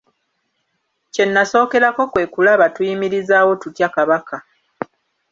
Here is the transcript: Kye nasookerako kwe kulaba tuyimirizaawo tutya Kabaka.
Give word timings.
Kye 1.13 1.23
nasookerako 1.27 2.03
kwe 2.11 2.23
kulaba 2.33 2.65
tuyimirizaawo 2.75 3.53
tutya 3.61 3.87
Kabaka. 3.95 4.37